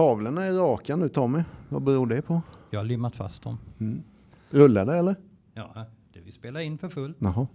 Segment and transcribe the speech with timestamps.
[0.00, 1.42] Tavlorna är raka nu Tommy.
[1.68, 2.42] Vad beror det på?
[2.70, 3.58] Jag har limmat fast dem.
[3.80, 4.02] Mm.
[4.50, 5.16] Rullar det eller?
[5.54, 7.16] Ja, det vi spelar in för fullt.
[7.20, 7.46] Jaha.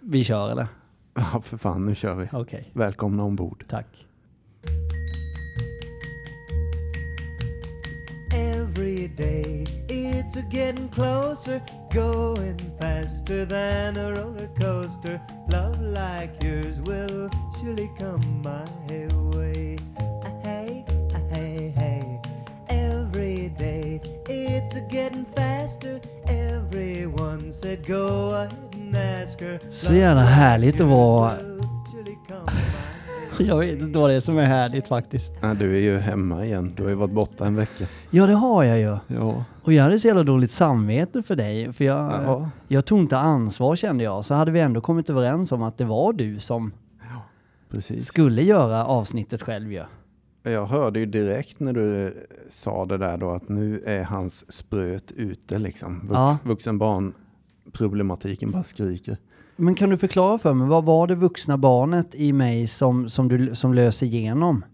[0.00, 0.66] Vi kör eller?
[1.14, 2.28] Ja för fan, nu kör vi.
[2.32, 3.64] Okej, Välkomna ombord.
[3.68, 4.06] tack.
[8.34, 11.60] Every day it's a getting closer,
[11.94, 15.20] going faster than a roller coaster.
[15.50, 17.30] Love like yours will
[17.60, 19.06] surely come my
[19.36, 19.71] way.
[24.72, 26.00] It's a getting faster.
[26.24, 29.58] Everyone said go ahead and ask her.
[29.70, 31.32] Så jävla härligt att vara-.
[33.38, 35.32] Jag vet inte vad det är som är härligt faktiskt.
[35.42, 36.72] Ja, du är ju hemma igen.
[36.76, 37.84] Du har ju varit borta en vecka.
[38.10, 38.96] Ja, det har jag ju.
[39.06, 39.44] Ja.
[39.62, 41.72] Och jag hade så jävla dåligt samvete för dig.
[41.72, 42.50] För jag, Ja.
[42.68, 44.24] jag tog inte ansvar kände jag.
[44.24, 46.72] Så hade vi ändå kommit överens om att det var du som
[47.70, 48.06] Precis.
[48.06, 49.82] skulle göra avsnittet själv ju.
[50.42, 52.12] Jag hörde ju direkt när du eh,
[52.50, 56.00] sa det där då att nu är hans spröt ute liksom.
[56.00, 56.38] Vux, Ja.
[56.44, 57.14] Vuxen barn
[57.72, 59.16] problematiken bara skriker.
[59.56, 63.28] Men kan du förklara för mig, vad var det vuxna barnet i mig som, som
[63.28, 64.64] du som lös igenom?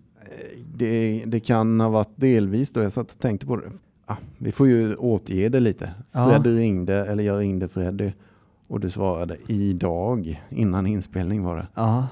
[0.74, 3.70] Det, det kan ha varit delvis då, jag satt och tänkte på det.
[4.06, 5.90] Ah, vi får ju återge det lite.
[6.12, 6.30] Ja.
[6.30, 8.12] Freddy ringde, eller jag ringde Freddy.
[8.68, 11.66] Och du svarade idag, innan inspelning var det.
[11.74, 12.06] Ja.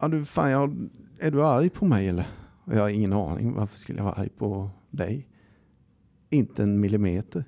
[0.00, 0.88] Ja du, fan jag,
[1.20, 2.26] är du arg på mig eller?
[2.70, 5.28] Jag har ingen aning, varför skulle jag vara arg på dig?
[6.30, 7.44] Inte en millimeter.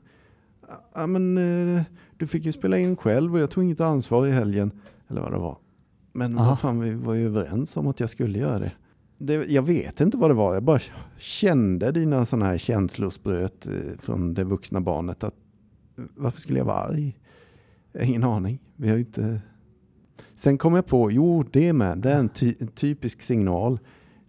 [0.95, 1.83] Ja men eh,
[2.17, 4.71] du fick ju spela in själv och jag tog inget ansvar i helgen.
[5.09, 5.59] Eller vad det var.
[6.13, 6.49] Men Aha.
[6.49, 8.73] vad fan, vi var ju överens om att jag skulle göra det.
[9.19, 9.51] det.
[9.51, 10.79] Jag vet inte vad det var, jag bara
[11.19, 15.25] kände dina sådana här känslospröt eh, från det vuxna barnet.
[15.25, 15.35] Att,
[15.97, 17.19] varför skulle jag vara arg?
[17.93, 18.59] Jag har ingen aning.
[18.77, 19.41] Vi har ju inte...
[20.35, 23.79] Sen kom jag på, jo det med, det är en, ty en typisk signal.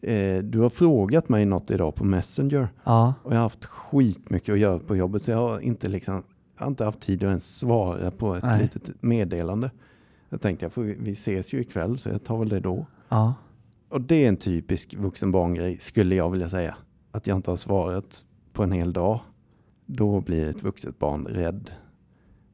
[0.02, 2.70] Eh, du har frågat mig något idag på Messenger.
[2.84, 3.14] Ja.
[3.24, 6.24] Och jag har haft skitmycket att göra på jobbet så jag har inte, liksom,
[6.58, 8.62] jag har inte haft tid att ens svara på ett Nej.
[8.62, 9.72] litet meddelande.
[10.30, 12.86] Jag tänkte, jag får, vi ses ju ikväll så jag tar väl det då.
[13.10, 13.34] Ja.
[13.90, 16.76] Och det är en typisk vuxen barngrej skulle jag vilja säga.
[17.12, 19.20] Att jag inte har svarat på en hel dag.
[19.86, 21.72] Då blir ett vuxet barn rädd.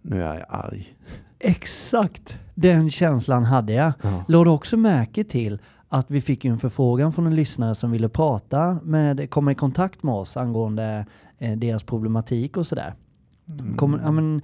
[0.01, 0.97] Nu är jag arg.
[1.39, 3.93] Exakt den känslan hade jag.
[4.01, 4.25] Ja.
[4.27, 5.59] Du också märke till
[5.89, 10.03] att vi fick en förfrågan från en lyssnare som ville prata med, komma i kontakt
[10.03, 11.05] med oss angående
[11.37, 12.93] eh, deras problematik och sådär.
[13.77, 14.41] Kom, ja, men,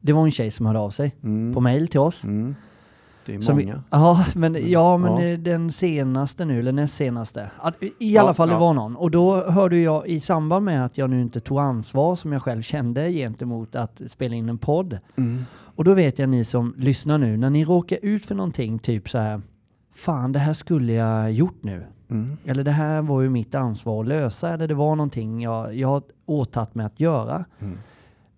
[0.00, 1.54] det var en tjej som hörde av sig Mm.
[1.54, 2.24] på mail till oss.
[2.24, 2.54] Mm.
[3.26, 3.82] Det är Som vi, många.
[3.90, 5.22] ja, men, ja, men Ja.
[5.24, 7.50] eh, den senaste nu, eller näst senaste.
[7.98, 8.60] I alla Ja, fall det ja.
[8.60, 8.96] var någon.
[8.96, 12.42] Och då hörde jag i samband med att jag nu inte tog ansvar som jag
[12.42, 14.98] själv kände gentemot att spela in en podd.
[15.16, 15.44] Mm.
[15.54, 19.10] Och då vet jag ni som lyssnar nu, när ni råkar ut för någonting typ
[19.10, 19.42] så här,
[19.94, 21.86] fan det här skulle jag gjort nu.
[22.10, 22.36] Mm.
[22.44, 25.88] Eller det här var ju mitt ansvar att lösa, eller det var någonting jag, jag
[25.88, 27.44] har åtagit mig att göra.
[27.60, 27.78] Mm.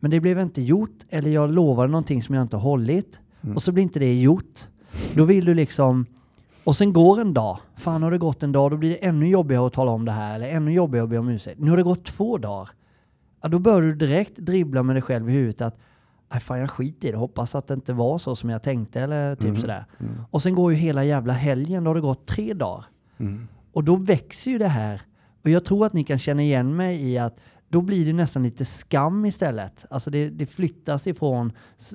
[0.00, 3.20] Men det blev inte gjort, eller jag lovade någonting som jag inte hållit.
[3.42, 3.56] Mm.
[3.56, 4.68] Och så blir inte det gjort.
[5.14, 6.06] Då vill du liksom...
[6.64, 7.58] Och sen går en dag.
[7.76, 10.12] Fan har det gått en dag, då blir det ännu jobbigare att tala om det
[10.12, 10.34] här.
[10.34, 11.60] Eller ännu jobbigare att be om ursäkt.
[11.60, 12.68] Nu har det gått två dagar.
[13.42, 15.78] Ja, då bör du direkt dribbla med dig själv i huvudet att
[16.32, 17.16] Nej, fan jag skiter i det.
[17.16, 19.60] Hoppas att det inte var så som jag tänkte eller typ Mm.
[19.60, 19.84] sådär.
[20.31, 22.84] Och sen går ju hela jävla helgen, då har det gått tre dagar.
[23.19, 23.48] Mm.
[23.72, 25.03] Och då växer ju det här.
[25.44, 27.36] Och jag tror att ni kan känna igen mig i att
[27.69, 29.86] då blir det nästan lite skam istället.
[29.91, 31.53] Alltså det, det flyttas ifrån,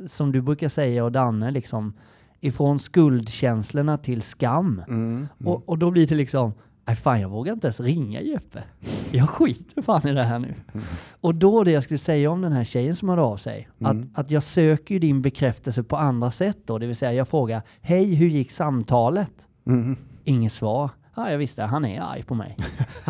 [0.08, 1.94] som du brukar säga och Danne, liksom,
[2.40, 4.82] ifrån skuldkänslorna till skam.
[4.88, 5.28] Mm.
[5.46, 6.54] Och, och då blir det liksom,
[6.88, 8.64] nej fan jag vågar inte ens ringa Jeppe.
[9.12, 10.54] Jag skiter fan i det här nu.
[11.22, 14.02] Och då det jag skulle säga om den här tjejen som hörde av sig, Mm.
[14.14, 16.78] att, att jag söker ju din bekräftelse på andra sätt då.
[16.78, 19.48] Det vill säga jag frågar, hej hur gick samtalet?
[19.68, 19.96] Mm.
[20.24, 20.90] Inget svar.
[21.16, 22.58] Ja, jag visste, han är arg på mig.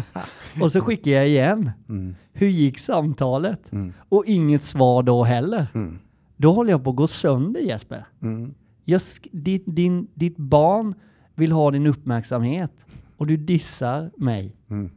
[0.61, 1.71] och så skickar jag igen.
[1.89, 2.15] Mm.
[2.33, 3.71] Hur gick samtalet?
[3.71, 3.93] Mm.
[4.09, 5.67] Och inget svar då heller.
[5.73, 5.99] Mm.
[6.37, 8.05] Då håller jag på att gå sönder Jesper.
[8.21, 8.53] Mm.
[8.85, 10.93] Jag ditt, din, ditt barn
[11.35, 12.71] vill ha din uppmärksamhet
[13.21, 14.55] och du dissar mig.
[14.69, 14.91] Mm.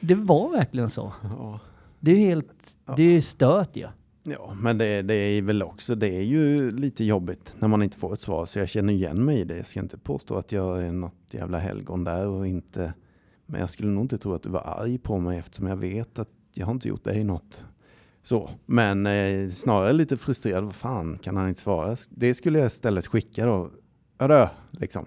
[0.00, 1.12] Det var verkligen så.
[1.22, 1.60] Ja.
[2.00, 3.86] Det är helt, det är stört ju.
[4.22, 7.96] Ja, men det, det är väl också, det är ju lite jobbigt när man inte
[7.96, 8.46] får ett svar.
[8.46, 9.56] Så jag känner igen mig i det.
[9.56, 12.94] Jag ska inte påstå att jag är något jävla helgon där och inte.
[13.46, 16.18] Men jag skulle nog inte tro att du var arg på mig eftersom jag vet
[16.18, 17.64] att jag har inte gjort dig något.
[18.22, 20.64] Så, men eh, snarare lite frustrerad.
[20.64, 21.96] Vad fan, kan han inte svara?
[22.10, 23.70] Det skulle jag istället skicka då.
[24.18, 25.06] Hörru, liksom.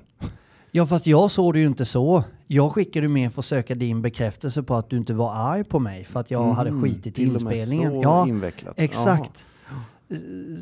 [0.76, 2.24] Ja, fast jag såg det ju inte så.
[2.48, 5.80] Jag skickade mer för att söka din bekräftelse på att du inte var arg på
[5.80, 7.92] mig för att jag hade skitit i Mm, med inspelningen.
[7.96, 8.74] Så Ja, invecklat.
[8.78, 9.46] exakt.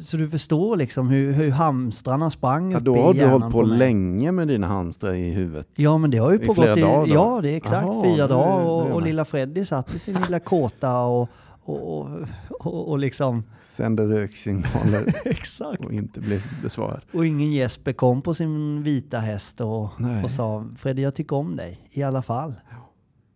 [0.05, 3.77] Så du förstår liksom hur, hur hamstrarna sprang Ja, då har du hållit på mig.
[3.77, 5.67] länge med dina hamstrar i huvudet.
[5.75, 7.13] Ja men det har ju I pågått flera i, dagar då?
[7.13, 10.39] ja det är exakt Jaha, fyra dagar och, och lilla Freddy satt i sin lilla
[10.39, 11.29] kåta och,
[11.63, 12.19] och, och,
[12.49, 15.85] och, och liksom, Sände röksignaler exakt.
[15.85, 17.01] och inte blev besvarad.
[17.13, 20.23] Och ingen Jesper kom på sin vita häst och, Nej.
[20.23, 22.53] och sa Freddy jag tycker om dig i alla fall.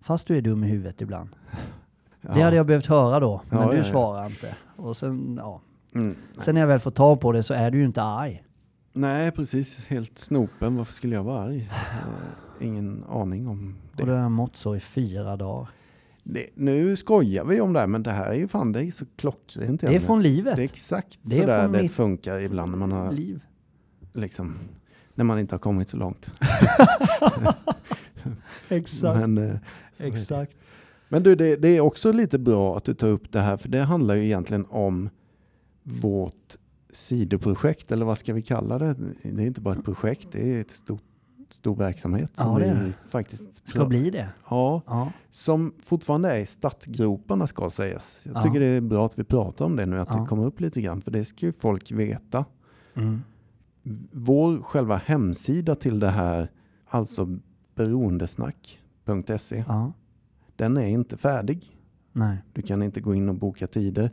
[0.02, 1.30] Fast du är dum i huvudet ibland.
[2.22, 3.92] Det hade jag behövt höra då, men Ja, du ja, ja.
[3.92, 4.56] svarar inte.
[4.76, 5.62] Och sen, ja.
[5.96, 6.16] Mm.
[6.42, 8.44] sen när jag väl får tag på det så är du ju inte arg.
[8.94, 9.86] Nej, precis.
[9.88, 10.76] Helt snopen.
[10.78, 11.70] Varför skulle jag vara arg?
[11.72, 14.06] Eh, ingen aning om Och det.
[14.06, 15.68] då har jag mått så i fyra dagar.
[16.28, 16.50] Det.
[16.56, 19.06] Nu skojar vi om det här, men det här är ju fan det är så
[19.16, 19.82] klockrent.
[19.82, 20.56] Det är från livet.
[20.56, 23.42] Det är exakt Det är sådär det funkar ibland när man har liv.
[24.14, 24.56] liksom
[25.16, 26.32] när man inte har kommit så långt.
[28.70, 29.20] Exakt.
[29.20, 29.56] Men, eh,
[29.98, 30.54] Exakt.
[31.10, 33.70] men du, det, det är också lite bra att du tar upp det här, för
[33.70, 35.10] det handlar ju egentligen om
[35.84, 36.56] vårt
[36.90, 38.96] sidoprojekt, eller vad ska vi kalla det?
[39.24, 41.04] Det är inte bara ett projekt, det är ett stort,
[41.66, 44.30] stor verksamhet som Ja, det är faktiskt Ska bli det.
[44.50, 45.12] Ja, Ja.
[45.30, 48.20] som fortfarande är i startgroparna ska sägas.
[48.24, 48.42] Jag Ja.
[48.44, 50.16] tycker det är bra att vi pratar om det nu, att Ja.
[50.22, 52.46] det kommer upp lite grann, för det ska ju folk veta.
[52.96, 53.22] Mm.
[54.12, 56.52] Vår själva hemsida till det här,
[56.88, 57.38] alltså
[57.76, 59.94] beroendesnack.se, ja.
[60.56, 61.78] den är inte färdig.
[62.14, 62.38] Nej.
[62.54, 64.10] Du kan inte gå in och boka tider.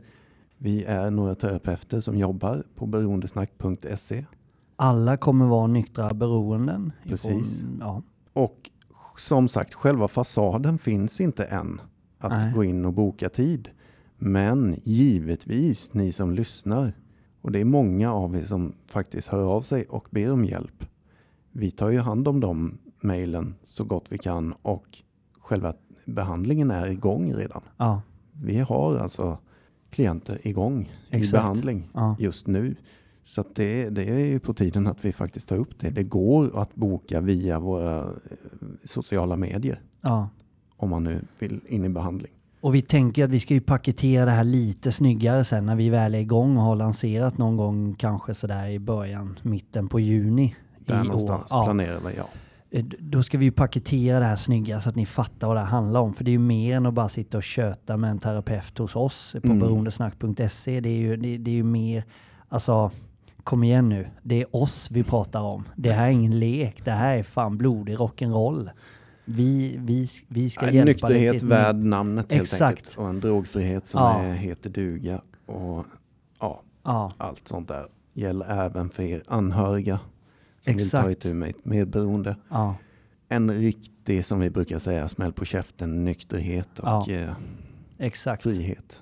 [0.57, 4.25] Vi är några terapeuter som jobbar på beroendesnack.se.
[4.83, 6.91] Alla kommer vara nyktra beroenden.
[7.03, 7.57] Precis.
[7.61, 8.01] Ifrån, ja.
[8.33, 8.69] Och
[9.17, 11.81] som sagt, själva fasaden finns inte än
[12.19, 12.53] att Nej.
[12.53, 13.69] gå in och boka tid.
[14.17, 16.93] Men givetvis, ni som lyssnar,
[17.41, 20.85] och det är många av er som faktiskt hör av sig och ber om hjälp.
[21.51, 24.97] Vi tar ju hand om de mejlen så gott vi kan och
[25.39, 25.73] själva
[26.05, 27.61] behandlingen är igång redan.
[27.77, 28.01] Ja.
[28.31, 29.37] Vi har alltså
[29.89, 31.31] klienter igång i Exakt.
[31.31, 32.15] behandling Ja.
[32.19, 32.75] just nu.
[33.23, 35.89] Så det, det är ju på tiden att vi faktiskt tar upp det.
[35.89, 38.05] Det går att boka via våra eh,
[38.83, 40.29] sociala medier ja.
[40.77, 42.31] om man nu vill in i behandling.
[42.61, 45.89] Och vi tänker att vi ska ju paketera det här lite snyggare sen när vi
[45.89, 50.55] väl är igång och har lanserat någon gång kanske sådär i början, mitten på juni
[50.85, 51.03] Där i år.
[51.03, 51.63] någonstans Ja.
[51.65, 52.25] planerar vi, ja.
[52.71, 55.59] Eh, Då ska vi ju paketera det här snygga så att ni fattar vad det
[55.59, 56.13] här handlar om.
[56.13, 58.95] För det är ju mer än att bara sitta och köta med en terapeut hos
[58.95, 59.59] oss på Mm.
[59.59, 60.79] beroendesnack.se.
[60.79, 62.03] Det är ju, det, det är ju mer,
[62.49, 62.91] alltså
[63.43, 64.07] kom igen nu.
[64.23, 65.67] Det är oss vi pratar om.
[65.75, 66.85] Det här är ingen lek.
[66.85, 68.69] Det här är fan blodig rock'n'roll.
[69.25, 72.77] Vi, vi, vi ska En hjälpa nykterhet värd namnet helt Exakt.
[72.77, 72.97] enkelt.
[72.97, 74.21] Och en drogfrihet som Ja.
[74.23, 75.21] är, heter duga.
[75.45, 75.85] Och
[76.39, 79.99] ja, Ja, allt sånt där gäller även för er anhöriga
[80.61, 81.11] som vill ta Exakt.
[81.25, 82.35] itu med ett medberoende.
[82.49, 82.75] ja,
[83.29, 87.31] En riktig, som vi brukar säga, smäll på käften, nykterhet och eh,
[87.97, 88.43] exakt.
[88.43, 89.01] frihet.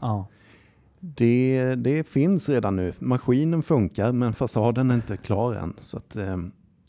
[1.01, 2.94] Det, det finns redan nu.
[3.00, 5.74] Maskinen funkar men fasaden är inte klar än.
[5.80, 6.38] Så att, eh,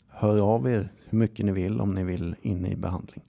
[0.09, 3.21] hör av er hur mycket ni vill om ni vill in i behandling.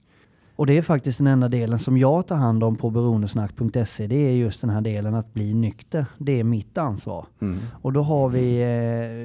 [0.55, 4.07] Och det är faktiskt den enda delen som jag tar hand om på beroendesnack.se.
[4.07, 6.05] Det är just den här delen att bli nykter.
[6.17, 7.25] Det är mitt ansvar.
[7.41, 7.57] Mm.
[7.81, 8.61] Och då har vi,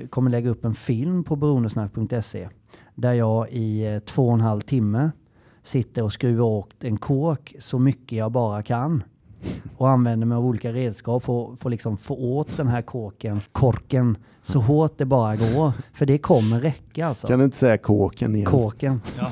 [0.02, 2.48] eh, kommer lägga upp en film på beroendesnack.se
[2.94, 5.10] där jag i eh, två och en halv timme
[5.62, 9.02] sitter och skruvar åt en kork så mycket jag bara kan.
[9.76, 14.16] Och använder mig av olika redskap för, för liksom få åt den här korken, korken
[14.42, 15.72] så hårt det bara går.
[15.92, 17.26] För det kommer räcka alltså.
[17.26, 18.46] Kan du inte säga kåken igen?
[18.50, 19.00] Korken.
[19.18, 19.30] Ja.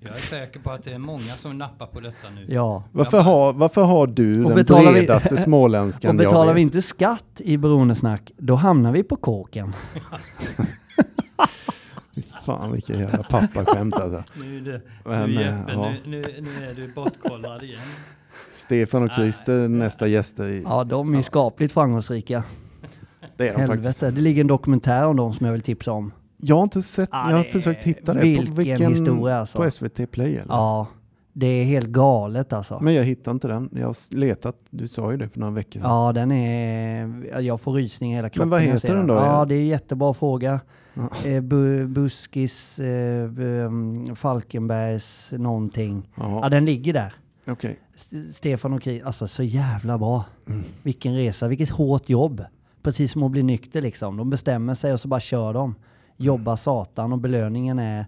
[0.00, 2.46] Jag är säker på att det är många som nappar på detta nu.
[2.48, 2.82] Ja.
[2.92, 6.60] Varför har, varför har du Och den betalar vi- bredaste småländskan Och betalar jag vi
[6.60, 9.72] inte skatt i beroendesnack, då hamnar vi på kåken.
[12.48, 14.24] Fan vilka jävla pappaskämt alltså.
[14.40, 15.90] Nu är det, Men, nu, eh, Jeppe, ja.
[15.90, 17.80] nu, nu, nu är du bortkollrad igen.
[18.52, 20.44] Stefan och Christer nästa gäster.
[20.48, 22.42] I, Ja, de är skapligt framgångsrika.
[23.36, 24.00] det är de faktiskt.
[24.00, 26.12] Helvete, det ligger en dokumentär om dem som jag vill tipsa om.
[26.36, 28.20] Jag har inte sett, Ja, jag har försökt hitta det.
[28.20, 29.58] vilken historia, alltså.
[29.58, 30.54] På SVT Play eller?
[30.54, 30.86] Ja,
[31.38, 32.78] det är helt galet alltså.
[32.82, 33.68] Men jag hittar inte den.
[33.72, 35.90] Jag har letat, du sa ju det för några veckor sedan.
[35.90, 37.40] Ja, den är...
[37.40, 38.50] Jag får rysning i hela kroppen.
[38.50, 39.14] vad när jag heter den då?
[39.14, 40.60] Ja, det är en jättebra fråga.
[40.94, 41.28] Ja.
[41.28, 46.08] Eh, bu, buskis, eh, um, Falkenbergs någonting.
[46.14, 47.14] Ja, Ja, den ligger där.
[47.94, 50.24] S- Stefan och Kri, alltså så jävla bra.
[50.48, 50.64] Mm.
[50.82, 52.44] Vilken resa, vilket hårt jobb.
[52.82, 54.16] Precis som att bli nykter liksom.
[54.16, 55.74] De bestämmer sig och så bara kör de.
[56.16, 58.06] Jobbar satan och belöningen är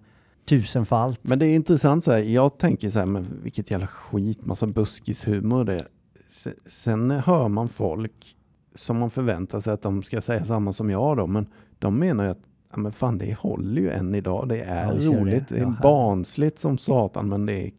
[0.51, 1.21] tusenfalt.
[1.23, 4.67] Men det är intressant så här, jag tänker så här, men vilket jävla skit, massa
[4.67, 5.87] buskishumor det.
[6.29, 8.37] Se- Sen hör man folk
[8.75, 11.47] som man förväntar sig att de ska säga samma som jag då, men
[11.79, 12.43] de menar ju att
[12.73, 14.49] ja, men fan, det håller ju än idag.
[14.49, 15.21] Det är Ja, kör det.
[15.21, 17.71] roligt, det är barnsligt som satan, men det är,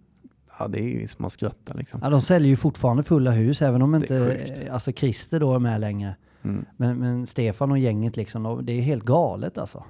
[0.60, 2.00] ja, det är ju som att skratta liksom.
[2.04, 4.38] Ja, de säljer ju fortfarande fulla hus även om inte
[4.72, 6.16] alltså Christer då är med längre.
[6.44, 6.66] Mm.
[6.78, 9.84] Men, men Stefan och gänget liksom, de- det är helt galet alltså.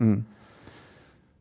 [0.00, 0.24] Mm.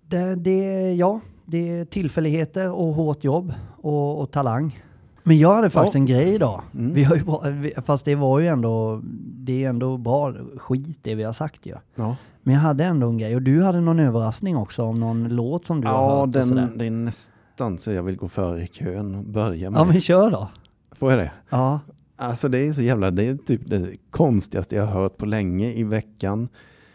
[0.09, 4.79] Det, det, ja, det är tillfälligheter och hårt jobb och, och talang.
[5.23, 5.99] Men jag hade faktiskt Ja.
[5.99, 6.61] en grej idag.
[6.73, 6.93] Mm.
[6.93, 7.43] Vi har ju bra,
[7.85, 11.75] fast det var ju ändå, det är ändå bra skit det vi har sagt ju.
[11.95, 15.29] Ja, Men jag hade ändå en grej och du hade någon överraskning också om någon
[15.29, 16.61] låt som du har ja hört och sådär.
[16.61, 19.85] den, det är nästan så jag vill gå före i kön och börja med Ja
[19.85, 20.49] men kör då.
[20.91, 21.31] Får jag det?
[21.49, 21.79] Ja.
[22.17, 25.67] Alltså det är så jävla, det är typ det konstigaste jag har hört på länge
[25.73, 26.47] i veckan.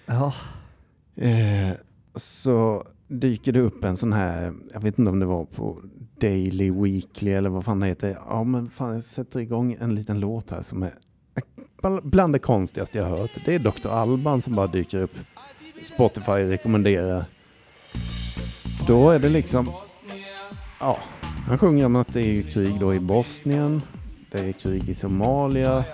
[0.06, 0.32] Ja.
[1.16, 1.76] Eh,
[2.16, 2.84] så
[3.20, 5.78] dyker det upp en sån här, jag vet inte om det var på
[6.20, 8.16] Daily Weekly eller vad fan det heter.
[8.28, 10.92] Ja men fan jag sätter igång en liten låt här som är
[12.02, 13.30] bland det konstigaste jag hört.
[13.44, 13.88] Det är Dr.
[13.88, 15.14] Alban som bara dyker upp.
[15.84, 17.24] Spotify rekommenderar.
[18.86, 19.70] Då är det liksom,
[20.80, 20.98] ja,
[21.46, 23.82] han sjunger om att det är ju krig då i Bosnien.
[24.32, 25.84] Det är krig i Somalia.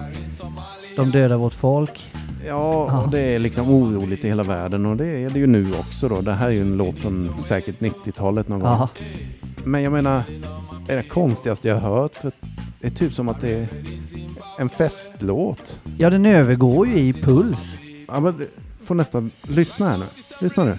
[0.97, 2.13] De dödar vårt folk.
[2.47, 5.73] Ja, och det är liksom oroligt i hela världen och det är det ju nu
[5.79, 6.21] också då.
[6.21, 8.69] Det här är ju en låt från säkert 90-talet någon gång.
[8.69, 8.89] Ja.
[9.65, 10.23] Men jag menar,
[10.89, 12.15] är det konstigaste jag har hört.
[12.15, 12.33] För
[12.81, 13.69] det är typ som att det är
[14.59, 15.81] en festlåt.
[15.99, 17.79] ja, den övergår ju i puls.
[18.09, 18.49] Ja, men du
[18.85, 20.05] får nästan lyssna här nu.
[20.41, 20.79] Lyssna nu.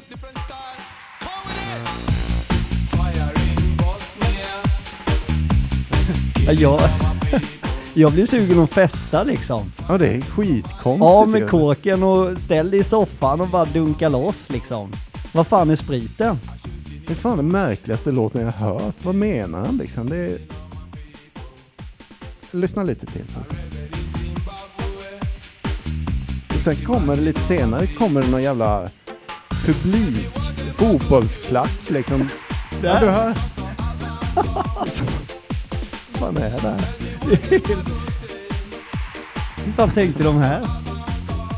[6.46, 6.80] Ja, jag,
[7.94, 9.72] jag blir sugen att festa liksom.
[9.90, 11.06] Ja, det är skitkonstigt.
[11.06, 14.92] Av med kåken och ställ dig i soffan och bara dunka loss liksom.
[15.32, 16.40] Vad fan är spriten?
[17.08, 18.96] Det är fan den märkligaste låten jag har hört.
[19.04, 20.10] Vad menar han liksom?
[20.10, 20.38] Det är...
[22.52, 23.26] Lyssna lite till.
[23.38, 23.54] Alltså.
[26.54, 28.90] Och sen kommer det lite senare kommer det någon jävla
[29.66, 30.28] publik,
[30.76, 32.30] fotbollsklack liksom.
[32.84, 33.38] Ja, du hör.
[34.80, 35.04] Alltså,
[36.12, 37.11] vad fan är det här?
[39.66, 40.68] Hur fan tänkte de här?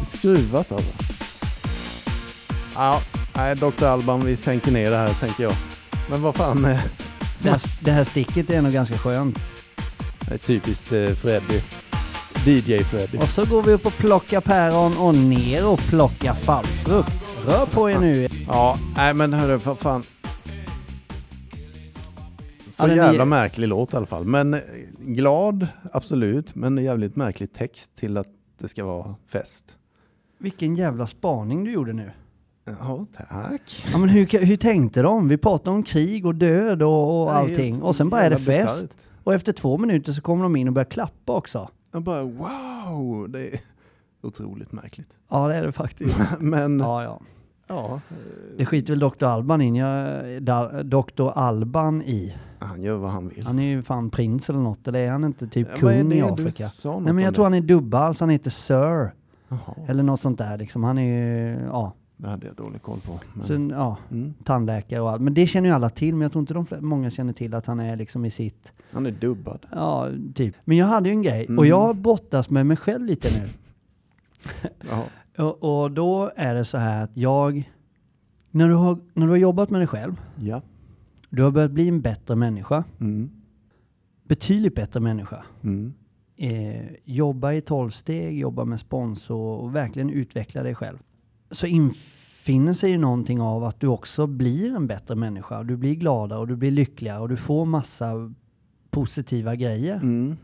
[0.06, 0.92] Skruvat alltså.
[2.76, 3.02] Ja,
[3.34, 3.84] nej, Dr.
[3.86, 5.54] Alban, vi sänker ner det här tänker jag.
[6.10, 6.80] Men vad fan, eh,
[7.40, 9.40] Det här, det här sticket är nog ganska skönt.
[10.28, 11.60] det är typiskt eh, Freddy.
[12.46, 13.18] DJ Freddy.
[13.18, 17.12] Och så går vi upp och plockar päron och ner och plockar fallfrukt.
[17.46, 18.28] Rör på er nu.
[18.48, 20.04] Ja, nej men hörru, vad fan.
[22.84, 24.26] Så Ja, den är- jävla märklig låt i alla fall.
[24.26, 24.60] Men eh,
[25.00, 26.56] glad, absolut.
[26.56, 28.28] Men jävligt märklig text till att
[28.60, 29.76] det ska vara fest.
[30.40, 32.12] Vilken jävla spaning du gjorde nu.
[32.66, 33.86] Ja, tack.
[33.92, 35.28] Ja, men hur, hur tänkte de?
[35.28, 37.82] Vi pratade om krig och död och, och är allting.
[37.84, 38.82] Och sen bara är det fest.
[38.82, 38.92] bisarrt.
[39.24, 41.70] Och efter två minuter så kommer de in och börjar klappa också.
[41.92, 43.60] Jag bara wow, det är
[44.24, 45.08] otroligt märkligt.
[45.30, 46.18] Ja, det är det faktiskt.
[46.40, 47.22] Men ja, Ja,
[47.68, 47.94] ja.
[48.10, 48.16] eh,
[48.58, 49.24] Det skiter väl Dr.
[49.26, 49.76] Alban in.
[49.76, 51.30] Jag, Dr.
[51.36, 52.36] Alban i.
[52.66, 53.46] han gör vad han vill.
[53.46, 54.88] Han är ju fan prins eller något.
[54.88, 56.10] Eller är han inte typ Ja, kung i det?
[56.10, 56.68] Du Afrika?
[56.84, 57.46] Nej men jag tror det.
[57.46, 59.14] han är dubbad, så han heter Sir.
[59.50, 60.84] Jaha, Eller något sånt där liksom.
[60.84, 63.20] Han är ju, ja, det hade jag dålig koll på.
[63.34, 65.22] Men, sen, ja, mm, tandläkare och allt.
[65.22, 67.66] Men det känner ju alla till, men jag tror inte de, många känner till att
[67.66, 69.66] han är liksom i sitt, han är dubbad.
[69.72, 70.56] ja, typ.
[70.66, 71.66] Men jag hade ju en grej, och Mm.
[71.66, 73.50] jag brottas med mig själv lite nu.
[75.44, 77.72] Och, och då är det så här att jag,
[78.52, 80.62] när du, har, när du har jobbat med dig själv, Ja.
[81.36, 83.30] Du har börjat bli en bättre människa, Mm.
[84.28, 85.46] betydligt bättre människa.
[85.64, 85.94] Mm.
[86.38, 90.98] eh, jobba i tolvsteg, jobba med sponsor och verkligen utveckla dig själv.
[91.52, 95.64] Så infinner sig ju någonting av att du också blir en bättre människa.
[95.64, 98.34] Du blir gladare och du blir lyckligare och du får massa
[98.90, 99.96] positiva grejer.
[99.96, 100.38] Mm.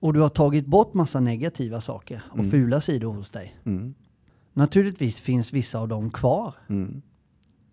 [0.00, 2.50] Och du har tagit bort massa negativa saker och Mm.
[2.50, 3.56] fula sidor hos dig.
[3.64, 3.94] Mm.
[4.52, 6.54] Naturligtvis finns vissa av dem kvar.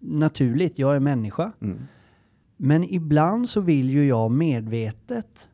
[0.04, 0.20] Mm.
[0.20, 1.52] Naturligt, jag är människa.
[1.62, 1.78] Mm.
[2.58, 5.50] Men ibland så vill ju jag medvetet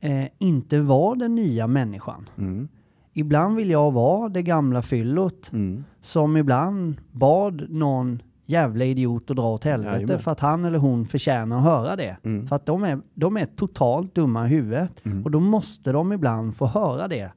[0.00, 2.28] eh, inte vara den nya människan.
[2.38, 2.68] Mm.
[3.12, 5.84] Ibland vill jag vara det gamla fyllot Mm.
[6.00, 10.18] som ibland bad någon jävla idiot att dra åt helvete Jajamän.
[10.18, 12.16] för att han eller hon förtjänar att höra det.
[12.22, 12.46] Mm.
[12.46, 15.24] För att de är, de är totalt dumma i huvudet Mm.
[15.24, 17.30] och då måste de ibland få höra det.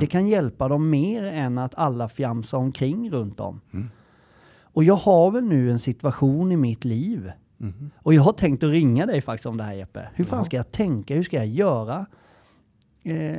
[0.00, 3.60] Det kan hjälpa dem mer än att alla fjamsar omkring runt om.
[4.72, 7.90] Och jag har väl nu en situation i mitt liv Mm.
[7.96, 10.08] och jag har tänkt att ringa dig faktiskt om det här Jeppe.
[10.14, 10.44] Hur fan Ja.
[10.44, 11.14] ska jag tänka?
[11.14, 12.06] Hur ska jag göra?
[13.02, 13.36] Eh,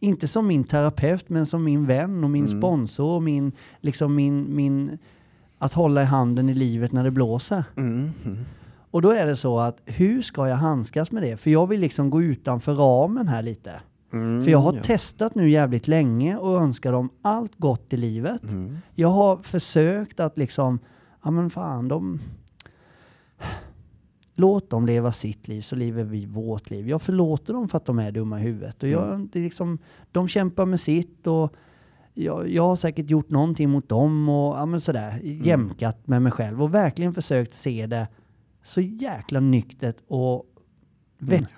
[0.00, 2.58] inte som min terapeut, men som min vän och min Mm.
[2.60, 4.98] sponsor och min, liksom min, min,
[5.58, 7.64] att hålla i handen i livet när det blåser.
[7.76, 8.10] Mm.
[8.90, 11.36] Och då är det så att hur ska jag handskas med det?
[11.36, 13.80] För jag vill liksom gå utanför ramen här lite.
[14.16, 14.44] Mm.
[14.44, 14.82] För jag har ja.
[14.82, 18.42] testat nu jävligt länge och önskar dem allt gott i livet.
[18.42, 18.78] Mm.
[18.94, 20.78] Jag har försökt att liksom,
[21.24, 22.20] ja men fan de...
[24.38, 26.88] Låt dem leva sitt liv så lever vi vårt liv.
[26.88, 28.82] Jag förlåter dem för att de är dumma i huvudet.
[28.82, 29.28] Och jag, Mm.
[29.32, 29.78] det är liksom,
[30.12, 31.54] de kämpar med sitt och
[32.14, 36.32] jag, jag har säkert gjort någonting mot dem och ja, men sådär, jämkat med mig
[36.32, 38.08] själv och verkligen försökt se det
[38.62, 40.44] så jäkla nyktert och
[41.18, 41.48] vett.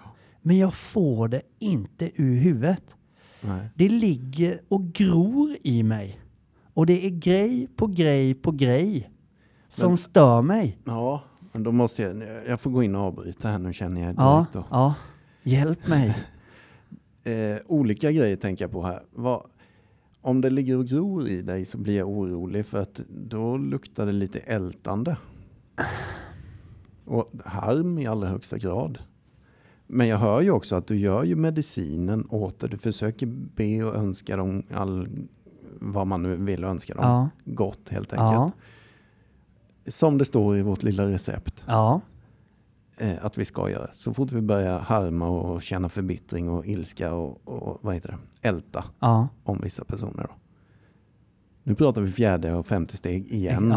[0.49, 2.83] Men jag får det inte ur huvudet.
[3.41, 3.69] Nej.
[3.75, 6.21] Det ligger och gror i mig.
[6.75, 9.11] Och det är grej på grej på grej
[9.69, 10.79] som Men- stör mig.
[10.85, 14.15] Ja, men då måste jag, jag får gå in och avbryta här nu känner jag
[14.17, 14.65] Ja, då.
[14.71, 14.95] ja.
[15.43, 16.17] Hjälp mig.
[17.25, 19.03] Eh, olika grejer tänker jag på här.
[19.11, 19.43] Vad,
[20.21, 24.07] om det ligger och gror i dig så blir jag orolig för att då luktar
[24.07, 25.17] det lite ältande.
[27.05, 28.99] Och harm i allra högsta grad.
[29.91, 32.69] Men jag hör ju också att du gör ju medicinen åt det.
[32.69, 35.09] Du försöker be och önska dem all,
[35.81, 37.05] vad man nu vill önska dem.
[37.05, 37.29] Ja.
[37.45, 38.33] Gott helt enkelt.
[38.33, 38.51] Ja,
[39.87, 41.65] Som det står i vårt lilla recept.
[41.67, 42.01] ja,
[42.97, 43.91] eh, att vi ska göra.
[43.93, 48.49] Så fort vi börjar harma och känna förbittring och ilska och, och vad heter det,
[48.49, 48.85] älta
[49.45, 50.23] om vissa personer.
[50.23, 50.31] Då.
[51.63, 53.69] Nu pratar vi fjärde och femte steg igen,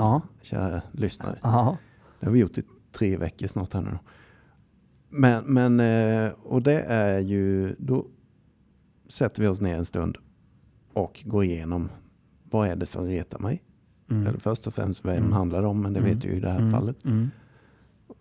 [0.42, 1.40] kära lyssnare.
[2.20, 3.90] Det har vi gjort i tre veckor snart här nu.
[3.92, 4.00] Då.
[5.14, 8.06] Men, men eh, och det är ju, då
[9.08, 10.18] sätter vi oss ner en stund
[10.94, 11.90] och går igenom
[12.44, 13.64] vad är det som retar mig?
[14.12, 14.28] Mm.
[14.28, 15.30] Eller först och främst vad det Mm.
[15.30, 16.12] den handlar om, men det Mm.
[16.12, 16.72] vet du ju i det här Mm.
[16.72, 17.06] fallet.
[17.06, 17.30] Mm.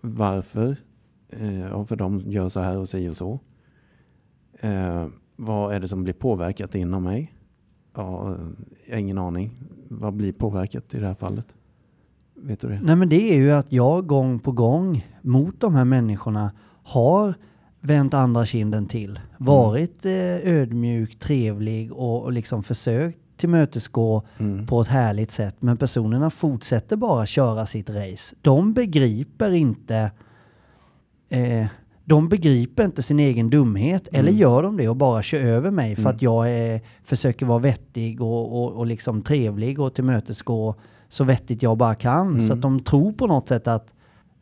[0.01, 0.77] Varför?
[1.29, 3.41] Eh, ja, för de gör så här och säger så.
[4.61, 5.07] Eh,
[5.37, 7.35] vad är det som blir påverkat inom mig?
[7.95, 8.37] Ja,
[8.87, 9.51] jag har ingen aning.
[9.89, 11.47] Vad blir påverkat i det här fallet?
[12.35, 12.81] Vet du det?
[12.83, 17.35] Nej men det är ju att jag gång på gång mot de här människorna har
[17.81, 19.21] vänt andra kinden till.
[19.39, 20.13] Varit eh,
[20.55, 24.67] ödmjuk, trevlig och, och liksom försökt tillmötesgå Mm.
[24.67, 25.57] på ett härligt sätt.
[25.61, 28.35] Men personerna fortsätter bara köra sitt race.
[28.43, 30.11] De begriper inte
[31.29, 31.67] eh,
[32.05, 34.09] de begriper inte sin egen dumhet.
[34.13, 37.59] Eller gör de det och bara kör över mig för att jag är, försöker vara
[37.59, 40.75] vettig och, och, och liksom trevlig och tillmötesgå
[41.09, 42.43] så vettigt jag bara kan.
[42.47, 43.93] Så att de tror på något sätt att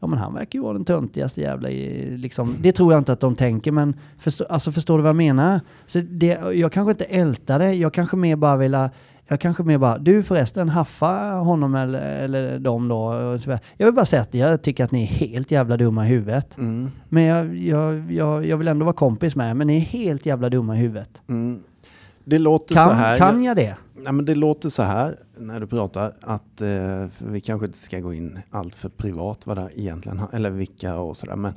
[0.00, 2.57] Ja men han verkar ju vara den töntigaste jävla i- liksom.
[2.61, 5.61] Det tror jag inte att de tänker men förstå, alltså, förstår du vad jag menar?
[5.87, 8.73] Så det, jag kanske inte ältar det, jag kanske mer bara vill
[9.30, 13.13] jag kanske mer bara, du förresten, haffa honom eller, eller dem då.
[13.45, 13.58] så.
[13.76, 16.58] Jag vill bara säga att jag tycker att ni är helt jävla dumma i huvudet.
[16.58, 16.91] Mm.
[17.08, 20.26] Men jag, jag, jag, jag vill ändå vara kompis med er, men ni är helt
[20.26, 21.11] jävla dumma i huvudet.
[21.28, 21.61] Mm.
[22.25, 23.19] Det låter så Kan, här.
[23.19, 23.76] kan jag det?
[23.97, 28.00] Nej, men det låter så här när du pratar att eh, vi kanske inte ska
[28.00, 31.36] gå in allt för privat vad det egentligen eller vilka och sådär.
[31.36, 31.54] Men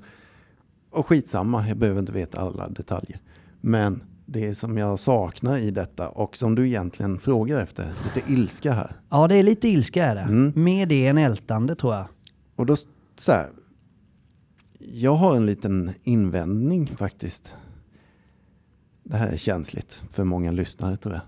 [0.92, 3.20] och skitsamma, jag behöver inte veta alla detaljer.
[3.62, 8.72] Men det som jag saknar i detta och som du egentligen frågar efter, lite ilska
[8.72, 8.96] här.
[9.10, 10.22] Ja, det är lite ilska är det.
[10.22, 10.54] Mm.
[10.56, 12.06] Mer det än ältande tror jag.
[12.56, 12.76] Och då
[13.16, 13.50] så här.
[14.80, 17.56] Jag har en liten invändning faktiskt.
[19.04, 21.24] Det här är känsligt för många lyssnare tror jag.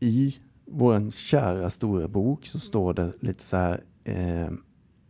[0.00, 0.36] I
[0.70, 3.80] vår kära stora bok så står det lite så här.
[4.04, 4.50] Eh,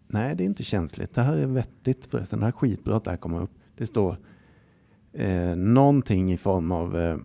[0.09, 1.15] nej, det är inte känsligt.
[1.15, 2.39] Det här är vettigt förresten.
[2.39, 3.51] Det här är skitbra att det här kommer upp.
[3.77, 4.17] Det står
[5.13, 7.17] eh, någonting i form av eh,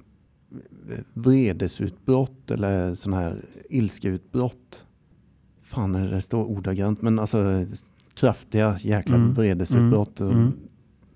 [1.13, 4.85] vredesutbrott eller sån här ilskeutbrott
[5.73, 7.65] fan är det det står ordagrant, men alltså
[8.13, 9.33] kraftiga jäkla Mm.
[9.33, 10.19] vredesutbrott.
[10.19, 10.33] Mm.
[10.37, 10.53] Mm.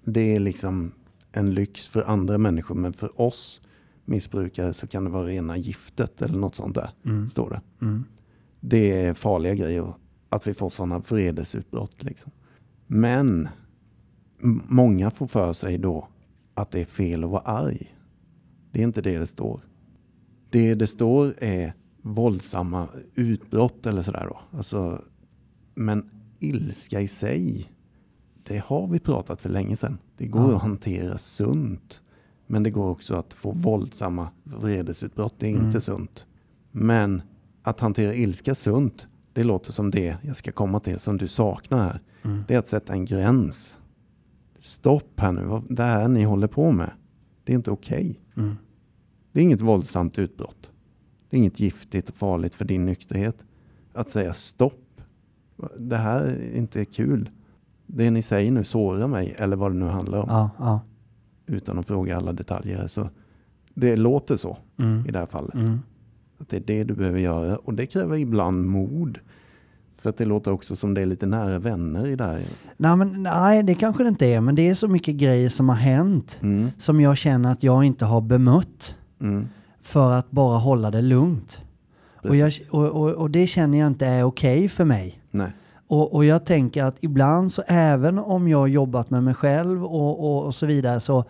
[0.03, 0.91] Det är liksom
[1.31, 3.61] en lyx för andra människor, men för oss
[4.07, 7.29] missbrukare så kan det vara rena giftet eller något sånt där, Mm.
[7.29, 7.85] står det.
[7.85, 8.03] Mm.
[8.59, 9.93] Det är farliga grejer,
[10.29, 12.03] att vi får sådana vredesutbrott.
[12.03, 12.31] Liksom.
[12.87, 13.47] Men
[14.67, 16.07] många får för sig då
[16.53, 17.95] att det är fel att vara arg.
[18.71, 19.61] Det är inte det det står.
[20.49, 24.57] Det det står är våldsamma utbrott eller sådär då.
[24.57, 25.01] Alltså,
[25.75, 27.71] men ilska i sig,
[28.43, 29.97] det har vi pratat för länge sedan.
[30.17, 30.55] Det går Ja.
[30.55, 32.01] att hantera sunt.
[32.47, 35.33] Men det går också att få våldsamma vredesutbrott.
[35.39, 35.65] Det är Mm.
[35.65, 36.25] inte sunt.
[36.71, 37.21] Men
[37.63, 41.77] att hantera ilska sunt, det låter som det jag ska komma till, som du saknar
[41.83, 42.01] här.
[42.23, 42.43] Mm.
[42.47, 43.77] Det är att sätta en gräns.
[44.59, 46.91] Stopp här nu, det här ni håller på med.
[47.43, 48.19] Det är inte okej.
[48.37, 48.55] Mm.
[49.31, 50.71] Det är inget våldsamt utbrott.
[51.29, 53.43] Det är inget giftigt och farligt för din nykterhet.
[53.93, 55.01] Att säga stopp.
[55.79, 57.29] Det här är inte kul.
[57.87, 60.25] Det ni säger nu sårar mig, eller vad det nu handlar om.
[60.29, 60.81] Ja, ja.
[61.47, 62.87] Utan att fråga alla detaljer.
[62.87, 63.09] Så
[63.73, 65.05] det låter så Mm.
[65.07, 65.53] i det här fallet.
[65.53, 65.79] Mm.
[66.39, 67.57] Att det är det du behöver göra.
[67.57, 69.17] Och det kräver ibland mod.
[69.97, 72.41] För att det låter också som det är lite nära vänner i det här.
[72.77, 75.69] Nej, men, nej, det kanske det inte är, men det är så mycket grejer som
[75.69, 79.47] har hänt Mm, som jag känner att jag inte har bemött mm,
[79.81, 81.61] för att bara hålla det lugnt.
[82.23, 85.21] Och, jag, och, och, och det känner jag inte är okej för mig.
[85.31, 85.51] Nej.
[85.87, 89.85] Och, och jag tänker att ibland så även om jag har jobbat med mig själv
[89.85, 91.23] och, och, och så vidare så,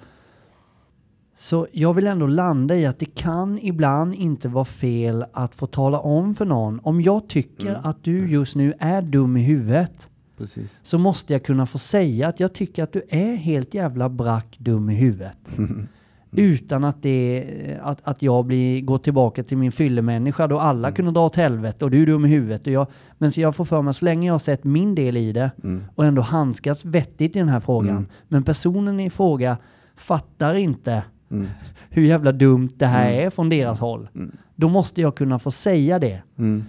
[1.38, 5.68] Så jag vill ändå landa i att det kan ibland inte vara fel att få
[5.68, 6.80] tala om för någon.
[6.84, 7.82] Om jag tycker Mm.
[7.84, 10.72] att du just nu är dum i huvudet Precis.
[10.84, 14.56] så måste jag kunna få säga att jag tycker att du är helt jävla brack
[14.60, 15.38] dum i huvudet.
[16.32, 17.46] Utan att, det,
[17.82, 21.86] att, att jag blir, går tillbaka till min fyllemänniska då alla kunde dra åt helvete
[21.86, 22.68] och du är dum i huvudet.
[22.68, 22.88] Och jag,
[23.18, 25.52] men så jag får för mig, så länge jag har sett min del i det
[25.64, 25.84] Mm.
[25.96, 27.90] och ändå handskats vettigt i den här frågan.
[27.98, 28.06] Mm.
[28.28, 29.58] Men personen i fråga
[29.96, 31.48] fattar inte Mm.
[31.90, 34.10] hur jävla dumt det här är från deras håll.
[34.16, 34.32] Mm.
[34.56, 36.22] Då måste jag kunna få säga det.
[36.38, 36.64] Mm.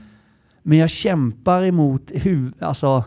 [0.63, 2.53] Men jag kämpar emot huv...
[2.59, 3.05] Alltså,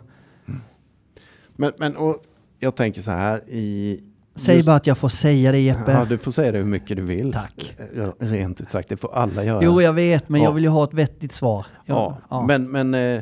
[1.55, 2.15] Men, men och
[2.59, 3.99] jag tänker så här i...
[4.35, 5.91] säg just- bara att jag får säga det Jeppe.
[5.91, 7.33] Ja, du får säga det hur mycket du vill.
[7.33, 7.75] Tack.
[8.19, 9.59] Rent ut sagt, det får alla göra.
[9.63, 10.47] Jo, jag vet, men Ja.
[10.47, 11.65] jag vill ju ha ett vettigt svar.
[11.85, 12.45] Jag, Ja, ja.
[12.47, 13.21] men, men eh,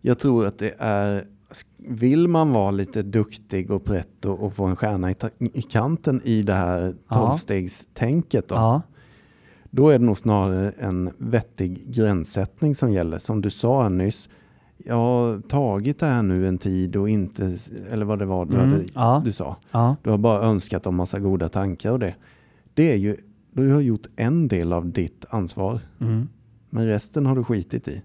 [0.00, 1.24] jag tror att det är,
[1.76, 5.14] vill man vara lite duktig och pretto och få en stjärna i,
[5.54, 8.82] i kanten i det här tolvstegstänket då, ja.
[9.70, 13.18] då är det nog snarare en vettig gränssättning som gäller.
[13.18, 14.28] Som du sa nyss,
[14.84, 17.56] jag har tagit det här nu en tid och inte,
[17.90, 19.22] eller vad det var du, Mm, hade, ja.
[19.24, 19.56] du sa.
[19.72, 19.96] ja.
[20.02, 22.14] Du har bara önskat om massa goda tankar och det.
[22.74, 23.16] Det är ju,
[23.52, 25.80] du har gjort en del av ditt ansvar.
[26.00, 26.28] Mm.
[26.70, 28.02] Men resten har du skitit i.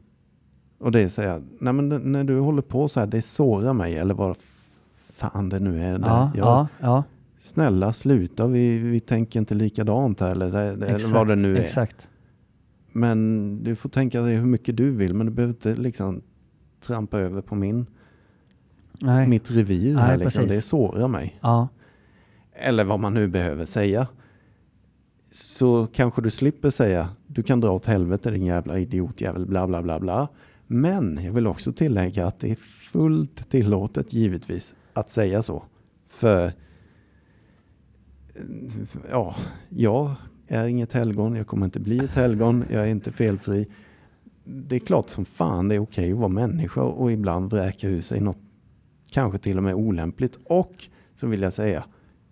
[0.79, 3.73] Och det är så här, nej men när du håller på så här, det sårar
[3.73, 4.36] mig eller vad
[5.13, 5.93] fan det nu är.
[5.97, 7.03] det Ja, ja, ja.
[7.39, 11.57] Snälla sluta, vi, vi tänker inte likadant här eller, det, det, eller vad det nu
[11.57, 11.62] är.
[11.62, 12.09] Exakt.
[12.91, 16.21] Men du får tänka dig hur mycket du vill men du behöver inte liksom
[16.84, 17.86] trampa över på min,
[19.00, 19.28] Nej.
[19.28, 20.48] mitt revir Nej, här liksom.
[20.48, 21.39] Det sårar mig.
[21.41, 21.67] Ja.
[22.54, 24.08] Eller vad man nu behöver säga.
[25.32, 29.82] Så kanske du slipper säga du kan dra åt helvete din jävla idiotjävel bla bla
[29.82, 30.28] bla bla.
[30.67, 32.56] Men jag vill också tillägga att det är
[32.91, 35.63] fullt tillåtet givetvis att säga så.
[36.08, 36.52] För
[39.10, 39.36] ja,
[39.69, 40.15] jag
[40.48, 43.67] är inget helgon, jag kommer inte bli ett helgon, jag är inte felfri.
[44.43, 48.01] Det är klart som fan det är okej att vara människa och ibland vräka ur
[48.01, 48.38] sig något
[49.12, 50.39] kanske till och med olämpligt.
[50.45, 50.84] Och
[51.15, 51.84] så vill jag säga,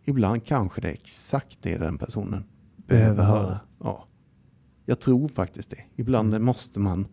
[0.03, 2.43] ibland kanske det är exakt det den personen
[2.75, 3.59] behöver höra.
[3.79, 4.07] Ja.
[4.85, 5.83] Jag tror faktiskt det.
[5.95, 7.07] Ibland måste man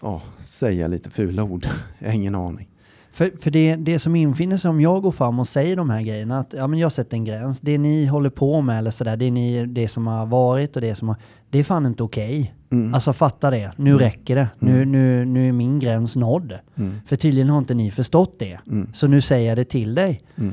[0.00, 1.66] ja, säga lite fula ord.
[1.98, 2.68] Jag har ingen aning.
[3.12, 6.02] För, för det, det som infinner sig om jag går fram och säger de här
[6.02, 7.60] grejerna, att ja, men jag sätter en gräns.
[7.60, 10.94] Det ni håller på med eller sådär, det, ni, det som har varit och det
[10.94, 11.16] som har...
[11.50, 12.54] Det är fan inte okej.
[12.70, 12.94] Mm.
[12.94, 13.72] Alltså fatta det.
[13.76, 14.48] Nu räcker det.
[14.58, 16.58] Nu, nu, nu är min gräns nådd.
[16.76, 16.94] Mm.
[17.06, 18.58] För tydligen har inte ni förstått det.
[18.66, 18.88] Mm.
[18.94, 20.22] Så nu säger jag det till dig.
[20.36, 20.52] Mm.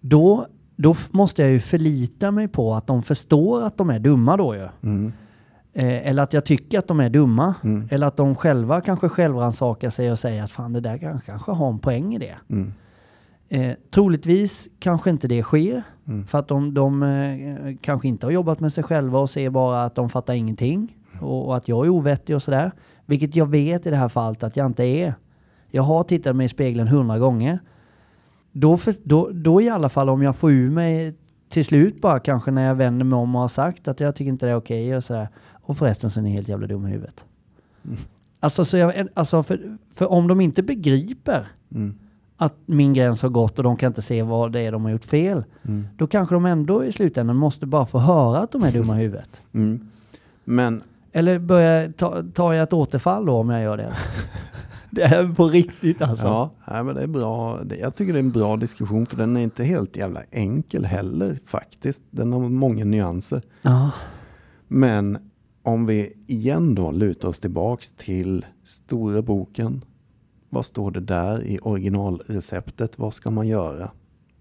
[0.00, 4.36] Då, då måste jag ju förlita mig på att de förstår att de är dumma
[4.36, 4.68] då ju.
[5.78, 7.54] Eh, eller att jag tycker att de är dumma.
[7.64, 7.88] Mm.
[7.90, 11.52] Eller att de själva kanske självrannsakar sig och säger att fan det där kanske, kanske
[11.52, 12.36] har en poäng i det.
[12.50, 12.72] Mm.
[13.48, 15.82] Eh, troligtvis kanske inte det sker.
[16.06, 16.26] Mm.
[16.26, 19.84] För att de, de eh, kanske inte har jobbat med sig själva och ser bara
[19.84, 20.96] att de fattar ingenting.
[21.20, 22.70] Och, och att jag är ovettig och sådär.
[23.06, 25.14] Vilket jag vet i det här fallet att jag inte är.
[25.70, 27.58] Jag har tittat mig i spegeln hundra gånger.
[28.52, 31.14] Då, för, då, då i alla fall om jag får ur mig
[31.48, 34.28] till slut bara kanske när jag vänder mig om och har sagt att jag tycker
[34.28, 35.28] inte det är okej och sådär.
[35.68, 37.24] Och förresten så är ni helt jävla dumma i huvudet.
[38.40, 41.94] Alltså, så jag, alltså för, för om de inte begriper Mm.
[42.36, 44.90] att min gräns har gått och de kan inte se vad det är de har
[44.90, 45.44] gjort fel.
[45.64, 45.86] Mm.
[45.96, 49.02] Då kanske de ändå i slutändan måste bara få höra att de är dumma i
[49.02, 49.42] huvudet.
[49.52, 49.88] Mm.
[50.44, 53.92] Men Eller börjar ta, tar jag ett återfall då om jag gör det?
[54.90, 56.26] det är på riktigt alltså.
[56.26, 57.58] Ja, nej, men det är bra.
[57.80, 61.38] Jag tycker det är en bra diskussion för den är inte helt jävla enkel heller
[61.44, 62.02] faktiskt.
[62.10, 63.42] Den har många nyanser.
[63.62, 63.90] Ja.
[64.68, 65.18] Men
[65.68, 69.84] om vi igen då lutar oss tillbaks till stora boken.
[70.50, 72.98] Vad står det där i originalreceptet?
[72.98, 73.90] Vad ska man göra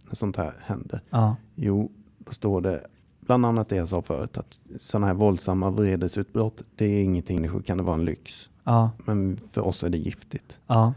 [0.08, 1.02] när sånt här händer?
[1.10, 1.36] Ja.
[1.56, 2.88] Jo, då står det
[3.20, 4.38] bland annat det jag sa förut.
[4.38, 7.42] Att sådana här våldsamma vredesutbrott, det är ingenting.
[7.42, 8.50] Det kan det vara en lyx.
[8.64, 8.92] Ja.
[9.06, 10.60] Men för oss är det giftigt.
[10.68, 10.94] Ja.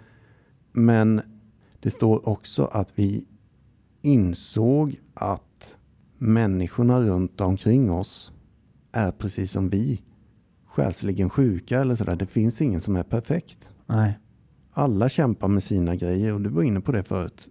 [0.72, 1.20] Men
[1.80, 3.24] det står också att vi
[4.02, 5.76] insåg att
[6.18, 8.32] människorna runt omkring oss
[8.92, 10.02] är precis som vi.
[10.70, 12.16] Själsligen sjuka eller sådär.
[12.16, 13.58] Det finns ingen som är perfekt.
[13.86, 14.18] Nej.
[14.72, 17.48] Alla kämpar med sina grejer och du var inne på det förut.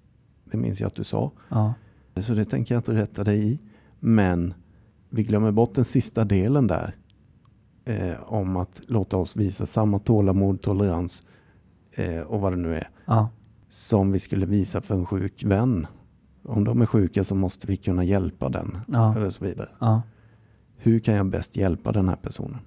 [0.51, 1.31] Det minns jag att du sa.
[1.49, 1.73] Ja.
[2.21, 3.59] Så det tänker jag inte rätta dig i.
[3.99, 4.53] Men
[5.09, 6.93] vi glömmer bort den sista delen där.
[7.85, 11.23] Eh, om att låta oss visa samma tålamod, tolerans
[11.97, 12.89] eh, och vad det nu är.
[13.05, 13.29] Ja.
[13.67, 15.87] Som vi skulle visa för en sjuk vän.
[16.43, 18.77] Om de är sjuka så måste vi kunna hjälpa den.
[18.87, 19.15] Ja.
[19.15, 19.69] Eller så vidare.
[19.79, 20.01] Ja.
[20.77, 22.59] Hur kan jag bäst hjälpa den här personen?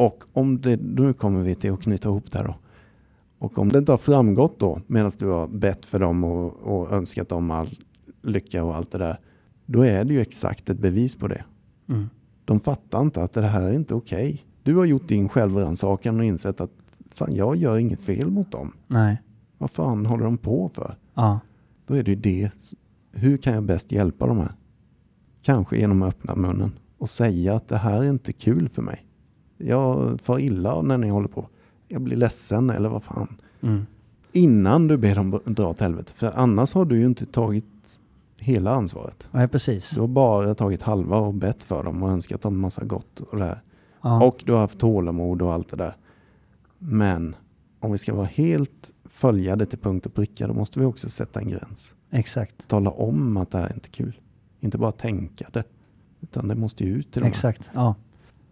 [0.00, 2.54] Och om det, nu kommer vi till att knyta ihop det här då.
[3.38, 6.92] Och om det inte har framgått då, medan du har bett för dem och, och
[6.92, 7.78] önskat dem all
[8.22, 9.20] lycka och allt det där.
[9.66, 11.44] då är det ju exakt ett bevis på det.
[11.88, 12.08] Mm.
[12.44, 14.44] De fattar inte att det här är inte okej.
[14.62, 16.72] Du har gjort din självrannsakan och insett att
[17.10, 18.72] fan, jag gör inget fel mot dem.
[18.86, 19.22] Nej.
[19.58, 20.96] Vad fan håller de på för?
[21.14, 21.40] Ja.
[21.86, 22.50] Då är det ju det.
[23.12, 24.52] Hur kan jag bäst hjälpa de här?
[25.42, 29.06] Kanske genom att öppna munnen och säga att det här är inte kul för mig.
[29.60, 31.48] Jag far illa när ni håller på.
[31.88, 33.40] Jag blir ledsen eller vad fan.
[33.60, 33.86] Mm.
[34.32, 36.12] Innan du ber dem dra åt helvete.
[36.14, 37.64] För annars har du ju inte tagit
[38.38, 39.28] hela ansvaret.
[39.32, 39.90] ja, precis.
[39.90, 43.38] Du har bara tagit halva och bett för dem och önskat dem massa gott och
[43.38, 43.62] det här.
[44.02, 44.24] Ja.
[44.24, 45.96] Och du har haft tålamod och allt det där.
[46.78, 47.36] Men
[47.80, 51.08] om vi ska vara helt följa det till punkt och pricka, då måste vi också
[51.08, 51.94] sätta en gräns.
[52.10, 52.68] Exakt.
[52.68, 54.20] Tala om att det här är inte kul.
[54.60, 55.64] Inte bara tänka det.
[56.20, 57.24] Utan det måste ju ut till.
[57.24, 57.70] Exakt.
[57.74, 57.94] Ja.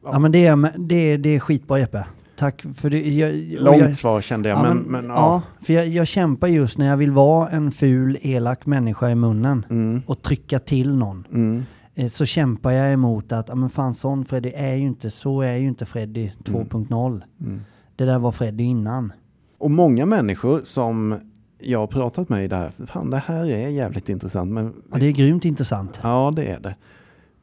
[0.02, 0.08] Ja.
[0.12, 2.04] Ja men det är, det är, det är skitbra Jeppe.
[2.37, 3.08] Tack för det.
[3.08, 5.14] Jag, Långt jag, svar kände jag, ja, men, men, ja.
[5.14, 5.42] ja.
[5.66, 9.66] för jag, jag kämpar just när jag vill vara en ful, elak människa i munnen
[9.70, 11.26] Mm, och trycka till någon.
[11.32, 11.62] mm,
[11.94, 15.40] eh, Så kämpar jag emot att, ja men fan sån Freddy är ju inte, så
[15.40, 17.22] är ju inte Freddy 2.0.
[17.40, 17.61] mm.
[17.96, 19.12] Det där var Freddy innan.
[19.58, 21.14] Och många människor som
[21.61, 24.50] jag har pratat med i det här, fan det här är jävligt intressant.
[24.50, 26.00] Men Ja, det är grymt intressant.
[26.02, 26.74] Ja, det är det.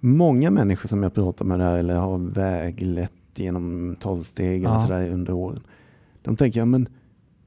[0.06, 4.80] Många människor som jag pratar med där eller har väglett genom tolvsteg eller Ja.
[4.86, 5.62] sådär under åren.
[6.22, 6.88] De tänker, ja men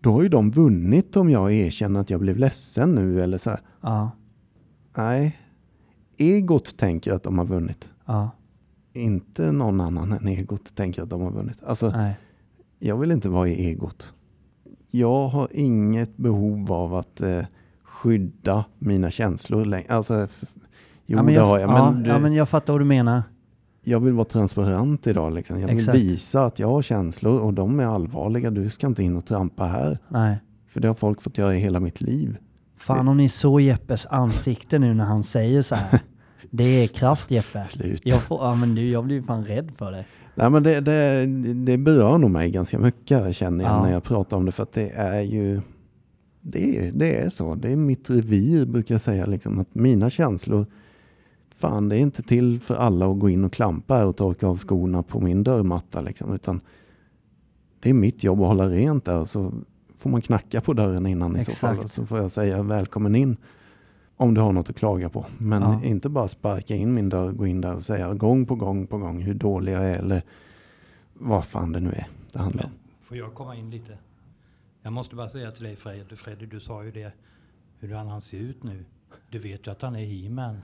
[0.00, 3.50] då har ju de vunnit om jag erkänner att jag blev ledsen nu eller så
[3.50, 3.60] här.
[3.80, 4.10] Ja,
[4.96, 5.38] Nej,
[6.18, 7.88] egot tänker att de har vunnit.
[8.06, 8.30] ja,
[8.92, 11.56] Inte någon annan än egot tänker att de har vunnit.
[11.66, 12.18] Alltså, nej.
[12.78, 14.12] jag vill inte vara i egot.
[14.90, 17.42] Jag har inget behov av att eh,
[17.84, 19.92] skydda mina känslor längre.
[19.94, 20.28] Alltså,
[21.10, 21.70] jo ja, det jag, har jag.
[21.70, 23.22] ja, Men det, ja, men jag fattar vad du menar.
[23.84, 25.32] jag vill vara transparent idag.
[25.34, 25.60] Liksom.
[25.60, 25.98] Jag vill Exakt.
[25.98, 28.50] visa att jag har känslor och de är allvarliga.
[28.50, 29.98] Du ska inte in och trampa här.
[30.08, 30.36] Nej.
[30.68, 32.36] För det har folk fått göra i hela mitt liv.
[32.76, 36.00] Fan om ni såg Jeppes ansikte nu när han säger så här.
[36.50, 37.64] Det är kraft Jeppe.
[37.64, 38.00] Slut.
[38.04, 40.06] Jag, får, ja, men du, jag blir fan rädd för dig.
[40.34, 43.82] Nej, men det, det, det berör nog mig ganska mycket känner jag Ja.
[43.82, 44.52] när jag pratar om det.
[44.52, 45.60] För att det är ju...
[46.40, 47.54] Det är, det är så.
[47.54, 49.26] Det är mitt revir brukar jag säga.
[49.26, 50.66] Liksom, att mina känslor...
[51.58, 54.46] Fan, det är inte till för alla att gå in och klampa här och torka
[54.46, 56.00] av skorna på min dörrmatta.
[56.00, 56.60] Liksom, utan
[57.80, 59.20] det är mitt jobb att hålla rent där.
[59.20, 59.52] Och så
[59.98, 61.74] får man knacka på dörren innan i så fall.
[61.74, 61.84] Exakt.
[61.84, 63.36] Och så får jag säga välkommen in.
[64.16, 65.26] Om du har något att klaga på.
[65.38, 65.80] Men Ja.
[65.84, 68.98] inte bara sparka in min dörr, gå in där och säga gång på gång på
[68.98, 69.98] gång hur dålig jag är.
[69.98, 70.22] Eller
[71.14, 72.70] vad fan det nu är det handlar om.
[73.00, 73.98] Får jag komma in lite?
[74.82, 77.12] Jag måste bara säga till dig Freddy, Freddy du sa ju det,
[77.78, 78.84] hur han, han ser ut nu.
[79.30, 80.58] Du vet ju att han är He-Man.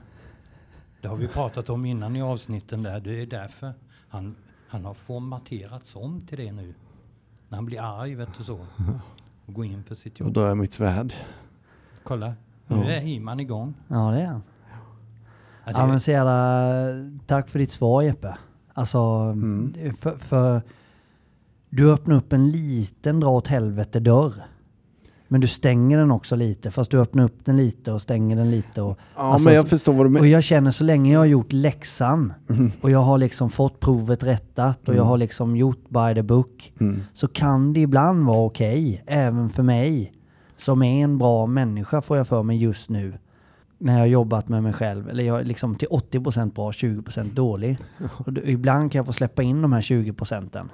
[1.05, 2.99] Det har vi pratat om innan i avsnitten där.
[2.99, 3.73] Det är därför
[4.09, 4.35] han,
[4.67, 6.73] han har formaterats om till det nu.
[7.49, 8.65] När han blir arg, vet du så.
[9.45, 10.33] Och går in för sitt Då jobb.
[10.33, 11.13] drar jag mitt svärd.
[12.03, 12.33] Kolla,
[12.67, 12.83] nu Ja.
[12.83, 13.73] är He-Man igång.
[13.87, 14.43] Ja det är han.
[15.63, 16.89] Alltså, Ja men så jävla,
[17.25, 18.37] tack för ditt svar Jeppe.
[18.73, 19.93] Alltså, Mm.
[19.93, 20.61] för, för
[21.69, 24.33] du öppnar upp en liten dra åt helvete dörr.
[25.27, 28.51] Men du stänger den också lite, fast du öppnar upp den lite och stänger den
[28.51, 28.81] lite.
[28.81, 30.27] Och, Ja, Alltså, men jag förstår vad du och menar.
[30.27, 32.71] jag känner så länge jag har gjort läxan Mm.
[32.81, 36.73] och jag har liksom fått provet rättat och jag har liksom gjort by the book.
[36.79, 37.01] Mm.
[37.13, 40.11] Så kan det ibland vara okej, även för mig.
[40.57, 43.13] Som är en bra människa får jag för mig just nu.
[43.77, 45.09] När jag har jobbat med mig själv.
[45.09, 47.77] Eller jag är liksom till 80% bra, 20% dålig.
[48.17, 50.69] Och ibland kan jag få släppa in de här 20 procenten.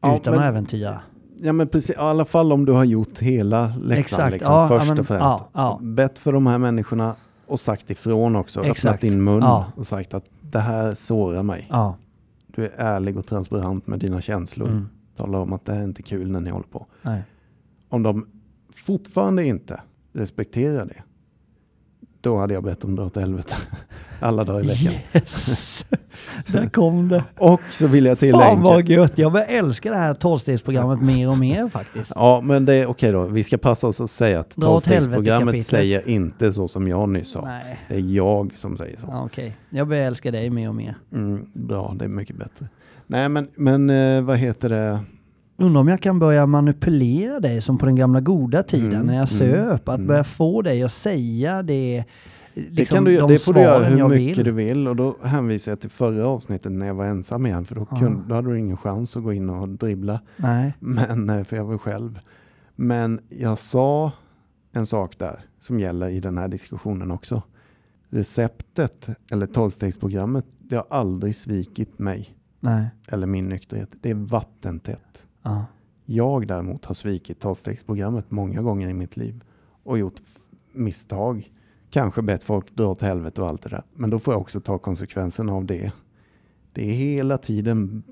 [0.00, 1.00] Ja, utan men- att äventyra.
[1.42, 4.68] Ja men precis, i alla fall om du har gjort hela läxan Exakt, liksom, ja,
[4.68, 5.20] först men- och främst.
[5.22, 5.78] ja, ja.
[5.82, 7.14] Bett för de här människorna
[7.46, 8.60] och sagt ifrån också.
[8.60, 9.66] Öppnat Exakt, din mun ja.
[9.76, 11.66] och sagt att det här sårar mig.
[11.70, 11.96] Ja.
[12.46, 14.68] Du är ärlig och transparent med dina känslor.
[14.68, 14.88] Mm.
[15.16, 16.86] Talar om att det här är inte kul när ni håller på.
[17.02, 17.22] Nej.
[17.88, 18.26] Om de
[18.74, 19.80] fortfarande inte
[20.12, 21.02] respekterar det,
[22.26, 23.54] då hade jag bett dem dra åt helvete
[24.20, 24.92] alla dagar i veckan.
[25.14, 25.86] Yes!
[26.46, 27.24] Där kom det.
[27.38, 28.54] Och så vill jag Fan tillägga.
[28.54, 29.18] vad gött.
[29.18, 32.12] Jag börjar älska det här tolvstegsprogrammet mer och mer faktiskt.
[32.14, 33.26] Ja, men det är okej då.
[33.26, 37.44] Vi ska passa oss att säga att tolvstegsprogrammet säger inte så som jag nyss sa.
[37.44, 37.80] Nej.
[37.88, 39.06] Det är jag som säger så.
[39.08, 40.94] Ja, Okej, jag börjar älska dig mer och mer.
[41.12, 42.68] Mm, bra, det är mycket bättre.
[43.06, 45.00] Nej, men, men eh, vad heter det?
[45.58, 49.14] Undrar om jag kan börja manipulera dig som på den gamla goda tiden Mm, när
[49.14, 49.88] jag mm, söp.
[49.88, 50.06] Att mm.
[50.06, 52.04] börja få dig att säga det.
[52.54, 54.44] Liksom Det, kan du, de det får du göra hur mycket vill.
[54.44, 54.88] du vill.
[54.88, 57.64] Och då hänvisar jag till förra avsnittet när jag var ensam igen.
[57.64, 57.96] För då, Ja.
[57.96, 60.20] kunde, då hade du ingen chans att gå in och dribbla.
[60.36, 60.72] Nej.
[60.80, 62.18] Men, eh, för jag var själv.
[62.76, 64.12] Men jag sa
[64.72, 67.42] en sak där som gäller i den här diskussionen också.
[68.10, 72.34] Receptet, eller tolvstegsprogrammet, det har aldrig svikit mig.
[72.60, 72.86] Nej.
[73.08, 73.88] Eller min nykterhet.
[74.00, 75.25] Det är vattentätt.
[75.46, 75.66] Ja.
[76.04, 79.44] Jag däremot har svikit tolvstegsprogrammet många gånger i mitt liv
[79.82, 80.22] och gjort
[80.72, 81.52] misstag.
[81.90, 83.82] kanske bett folk dra åt helvete och allt det där.
[83.94, 85.92] Men då får jag också ta konsekvenserna av det.
[86.72, 88.02] Det är hela tiden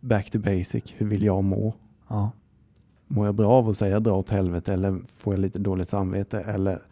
[0.00, 0.84] back to basic.
[0.96, 1.74] Hur vill jag må?
[2.08, 2.30] Ja.
[3.06, 6.40] Mår jag bra av att säga dra åt helvete eller får jag lite dåligt samvete?
[6.40, 6.82] Eller,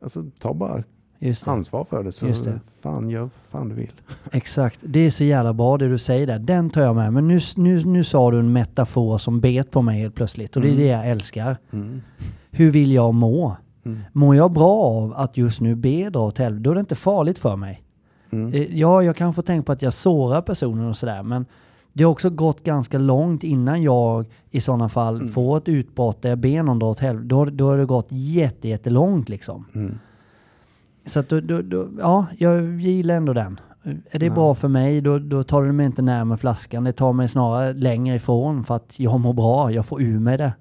[0.00, 0.84] alltså ta bara.
[1.44, 2.60] Ansvar för det så Just det.
[2.82, 3.92] fan gör fan du vill.
[4.32, 4.78] Exakt.
[4.82, 6.38] Det är så jävla bra det du säger där.
[6.38, 7.12] Den tar jag med.
[7.12, 10.56] Men nu, nu, nu sa du en metafor som bet på mig helt plötsligt.
[10.56, 10.82] Och det är Mm.
[10.82, 11.56] det jag älskar.
[11.72, 12.02] Mm.
[12.50, 13.56] Hur vill jag må?
[13.84, 13.98] Mm.
[14.12, 16.94] Mår jag bra av att just nu be dra åt helvete, då är det inte
[16.94, 17.82] farligt för mig.
[18.32, 18.52] Mm.
[18.52, 21.46] Eh, Ja, jag kan få tänka på att jag sårar personen och sådär, men
[21.92, 25.28] det har också gått ganska långt innan jag i sådana fall Mm.
[25.28, 27.26] får ett utbrott där jag ber någon dra åt helvete.
[27.28, 29.64] Då, då har det gått jätte, jättelångt liksom.
[29.74, 29.98] Mm.
[31.10, 33.60] Så att då, då, då, ja, jag gillar ändå den.
[34.10, 34.34] Är det Ja.
[34.34, 36.84] bra för mig, då, då tar det mig inte närmare flaskan.
[36.84, 40.38] Det tar mig snarare längre ifrån för att jag mår bra, jag får ur mig
[40.38, 40.52] det.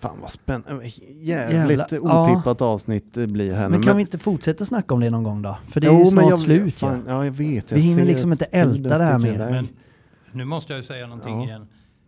[0.00, 0.86] Fan vad spännande.
[1.14, 2.32] Jävligt Jävla- ja.
[2.32, 5.42] otippat avsnitt det blir här Men kan vi inte fortsätta snacka om det någon gång
[5.42, 5.58] då?
[5.68, 7.12] För det är Jo, ju men snart jag- slut fan, ja.
[7.14, 7.70] Ja, jag vet.
[7.70, 9.38] Jag Vi hinner liksom inte älta det här mer.
[9.38, 9.68] Men
[10.32, 11.44] nu måste jag ju säga någonting Ja.
[11.44, 11.66] igen.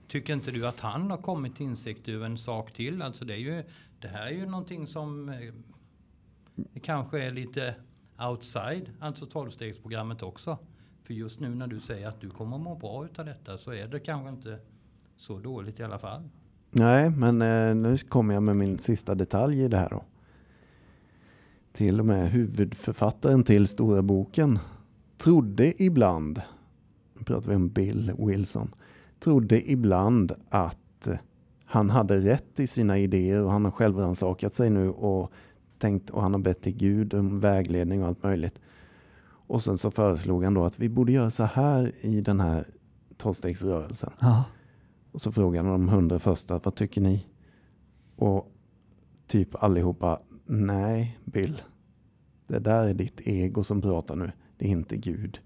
[0.08, 3.02] Tycker inte du att han har kommit till insikt över en sak till?
[3.02, 3.62] Alltså det, är ju,
[4.02, 5.32] det här är ju någonting som
[6.73, 7.75] det kanske är lite
[8.18, 10.59] outside, alltså tolvstegsprogrammet också.
[11.05, 13.73] För just nu när du säger att du kommer att må bra utav detta så
[13.73, 14.59] är det kanske inte
[15.16, 16.29] så dåligt i alla fall.
[16.70, 20.05] Nej, men eh, nu kommer jag med min sista detalj i det här då.
[21.73, 24.59] Till och med huvudförfattaren till Stora boken
[25.18, 26.42] trodde ibland,
[27.14, 28.75] nu pratar vi om Bill Wilson,
[29.20, 31.14] trodde ibland att eh,
[31.64, 35.33] han hade rätt i sina idéer och han har självrannsakat sig nu och
[35.81, 38.61] tänkt och han har bett till Gud om vägledning och allt möjligt.
[39.23, 42.64] Och sen så föreslog han då att vi borde göra så här i den här
[43.16, 44.12] tolvstegsrörelsen.
[44.21, 44.45] ja.
[45.12, 47.27] Och så frågade han de hundra första, vad tycker ni?
[48.16, 48.49] Och
[49.27, 51.62] typ allihopa, nej Bill.
[52.47, 55.40] Det där är ditt ego som pratar nu, det är inte Gud.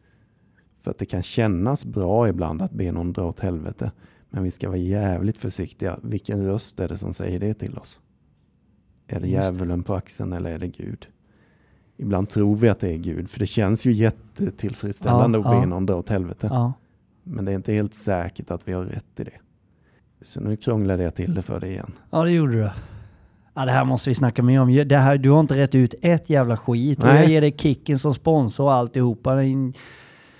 [0.82, 3.92] För att det kan kännas bra ibland att be någon dra åt helvete.
[4.30, 5.98] Men vi ska vara jävligt försiktiga.
[6.02, 8.00] Vilken röst är det som säger det till oss?
[9.08, 11.06] Är det djävulen på axeln eller är det Gud?
[11.96, 15.60] Ibland tror vi att det är Gud, för det känns ju jättetillfredsställande Ja, att be
[15.60, 15.66] ja.
[15.66, 16.48] någon dra åt helvete.
[16.50, 16.72] ja.
[17.26, 19.30] Men det är inte helt säkert att vi har rätt i det.
[20.22, 21.92] Så nu krånglade jag till det för dig igen.
[22.10, 22.70] Ja, det gjorde du.
[23.54, 24.84] Ja, det här måste vi snacka mer om.
[24.88, 26.98] Det här, du har inte rätt ut ett jävla skit.
[26.98, 27.16] Nej.
[27.20, 29.34] jag ger dig Kicken som sponsor och alltihopa.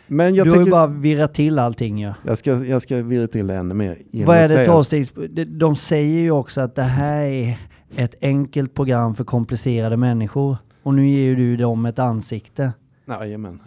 [0.06, 2.12] Men jag, du har ju bara virrat till allting ju.
[2.26, 3.96] jag, ska, jag ska virra till det ännu mer.
[4.26, 7.58] Vad är det säga- De säger ju också att det här är
[7.96, 10.56] ett enkelt program för komplicerade människor.
[10.82, 12.72] Och nu ger ju du dem ett ansikte.
[13.06, 13.60] Jajamän.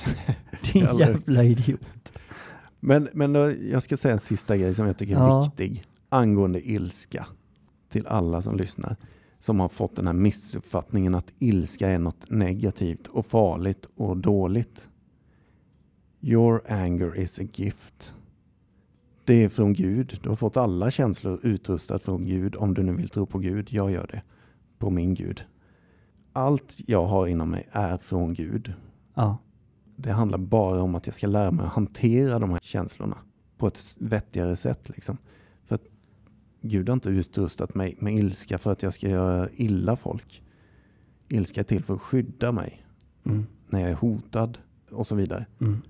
[0.72, 2.12] Din Jävla- idiot.
[2.80, 5.42] Men, men då, jag ska säga en sista grej som jag tycker är Ja.
[5.42, 5.84] viktig.
[6.08, 7.26] Angående ilska.
[7.92, 8.96] Till alla som lyssnar.
[9.38, 14.88] Som har fått den här missuppfattningen att ilska är något negativt och farligt och dåligt.
[16.22, 18.14] Your anger is a gift.
[19.30, 20.18] Det är från Gud.
[20.22, 23.68] Du har fått alla känslor utrustat från Gud om du nu vill tro på Gud.
[23.70, 24.22] Jag gör det.
[24.78, 25.44] På min Gud.
[26.32, 28.72] Allt jag har inom mig är från Gud.
[29.14, 29.38] Ja.
[29.96, 33.18] Det handlar bara om att jag ska lära mig att hantera de här känslorna
[33.58, 34.88] på ett vettigare sätt.
[34.88, 35.18] Liksom.
[35.64, 35.84] För att
[36.60, 40.42] Gud har inte utrustat mig med ilska för att jag ska göra illa folk.
[41.28, 42.86] Ilska är till för att skydda mig
[43.24, 43.46] Mm.
[43.68, 44.58] när jag är hotad
[44.90, 45.46] och så vidare.
[45.60, 45.82] Mm.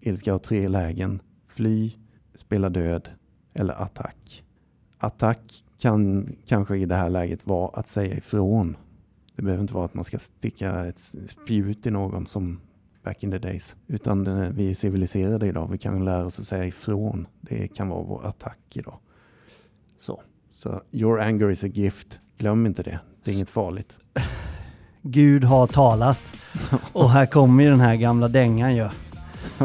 [0.00, 1.20] Ilska har tre lägen.
[1.46, 1.92] Fly,
[2.34, 3.08] spela död
[3.54, 4.44] eller attack.
[4.98, 8.76] Attack kan kanske i det här läget vara att säga ifrån.
[9.36, 12.60] Det behöver inte vara att man ska sticka ett spjut i någon som
[13.02, 13.76] back in the days.
[13.86, 15.68] Utan eh, vi är civiliserade idag.
[15.70, 17.26] Vi kan lära oss att säga ifrån.
[17.40, 18.98] Det kan vara vår attack idag.
[20.00, 22.18] Så, så your anger is a gift.
[22.38, 23.00] Glöm inte det.
[23.24, 23.98] Det är inget farligt.
[25.02, 26.18] Gud har talat.
[26.92, 28.88] Och här kommer ju den här gamla dängan ju.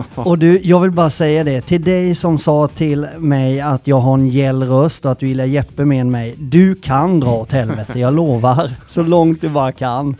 [0.15, 3.99] Och du, jag vill bara säga det till dig som sa till mig att jag
[3.99, 6.35] har en gäll röst och att du gillar Jeppe mer än mig.
[6.37, 8.71] Du kan dra åt helvete, jag lovar.
[8.89, 10.15] Så långt du bara kan.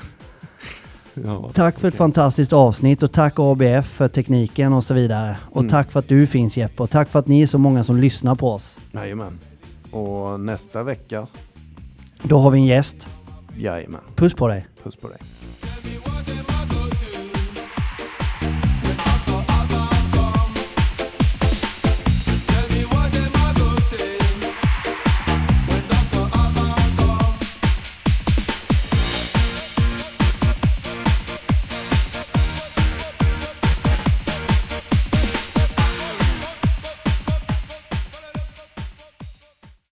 [1.25, 5.37] Ja, Tack för ett fantastiskt avsnitt och tack ABF för tekniken och så vidare.
[5.51, 5.69] Och Mm.
[5.71, 7.97] tack för att du finns Jeppe och tack för att ni är så många som
[7.97, 8.79] lyssnar på oss.
[8.91, 9.39] Jajamän.
[9.91, 11.27] Och nästa vecka,
[12.23, 13.07] Då har vi en gäst.
[13.57, 14.01] jajamän.
[14.15, 14.67] Puss på dig.
[14.83, 15.17] Puss på dig.